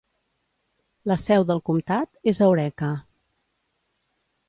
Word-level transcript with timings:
La 1.11 1.17
seu 1.25 1.45
del 1.51 1.63
comtat 1.71 2.19
és 2.35 2.43
Eureka. 2.49 2.93